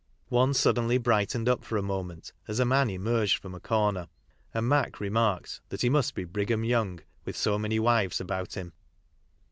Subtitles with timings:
[0.29, 4.07] One suddenly brightened up for a mo ment as a man emerged from a corner,
[4.51, 8.73] and Mac remarked that he must be Brigham Young, with so many wives about him.